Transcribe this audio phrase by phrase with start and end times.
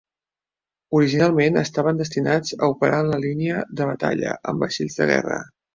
[0.99, 5.45] Originalment estaven destinats a operar en la línia de batalla amb vaixells de guerra.